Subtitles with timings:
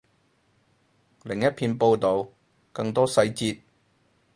[1.21, 2.27] 另一篇报道，
[2.73, 3.59] 更多细节